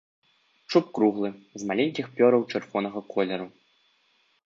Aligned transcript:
Чуб 0.73 0.85
круглы, 0.99 1.29
з 1.63 1.69
маленькіх 1.73 2.05
пёраў 2.17 2.49
чырвонага 2.51 2.99
колеру. 3.15 3.47